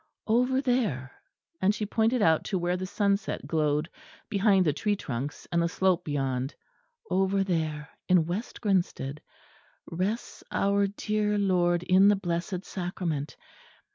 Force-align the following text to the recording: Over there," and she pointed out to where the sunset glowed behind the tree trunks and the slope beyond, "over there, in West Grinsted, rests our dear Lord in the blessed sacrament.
Over 0.25 0.61
there," 0.61 1.11
and 1.61 1.75
she 1.75 1.85
pointed 1.85 2.23
out 2.23 2.43
to 2.45 2.57
where 2.57 2.75
the 2.75 2.87
sunset 2.87 3.45
glowed 3.45 3.87
behind 4.29 4.65
the 4.65 4.73
tree 4.73 4.95
trunks 4.95 5.47
and 5.51 5.61
the 5.61 5.69
slope 5.69 6.03
beyond, 6.03 6.55
"over 7.11 7.43
there, 7.43 7.87
in 8.09 8.25
West 8.25 8.61
Grinsted, 8.61 9.21
rests 9.85 10.43
our 10.51 10.87
dear 10.87 11.37
Lord 11.37 11.83
in 11.83 12.07
the 12.07 12.15
blessed 12.15 12.65
sacrament. 12.65 13.37